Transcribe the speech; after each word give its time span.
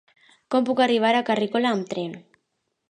Com 0.55 0.65
puc 0.69 0.81
arribar 0.85 1.11
a 1.19 1.23
Carrícola 1.29 1.77
amb 1.77 1.89
tren? 1.95 2.21